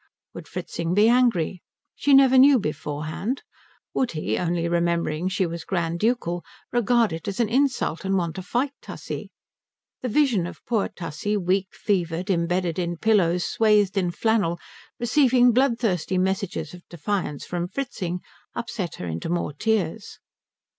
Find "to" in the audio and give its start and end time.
8.37-8.41